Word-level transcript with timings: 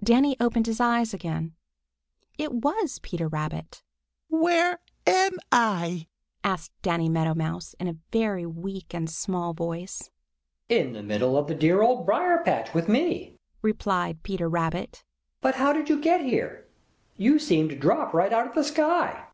Danny 0.00 0.36
opened 0.38 0.68
his 0.68 0.78
eyes 0.78 1.12
again. 1.12 1.56
It 2.38 2.52
was 2.54 3.00
Peter 3.02 3.26
Rabbit. 3.26 3.82
"Where—where 4.28 4.78
am 5.08 5.40
I?" 5.50 6.06
asked 6.44 6.70
Danny 6.82 7.08
Meadow 7.08 7.34
Mouse 7.34 7.74
in 7.80 7.88
a 7.88 7.96
very 8.12 8.46
weak 8.46 8.94
and 8.94 9.10
small 9.10 9.54
voice. 9.54 10.10
"In 10.68 10.92
the 10.92 11.02
middle 11.02 11.36
of 11.36 11.48
the 11.48 11.56
dear 11.56 11.82
Old 11.82 12.06
Briar 12.06 12.44
patch 12.44 12.72
with 12.72 12.88
me," 12.88 13.34
replied 13.60 14.22
Peter 14.22 14.48
Rabbit. 14.48 15.02
"But 15.40 15.56
how 15.56 15.72
did 15.72 15.88
you 15.88 16.00
get 16.00 16.20
here? 16.20 16.68
You 17.16 17.40
seemed 17.40 17.70
to 17.70 17.76
drop 17.76 18.14
right 18.14 18.32
out 18.32 18.46
of 18.46 18.54
the 18.54 18.62
sky." 18.62 19.26